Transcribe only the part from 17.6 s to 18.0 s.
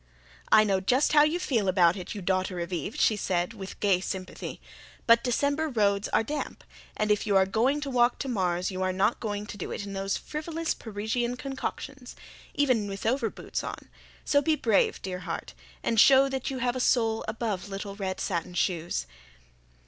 little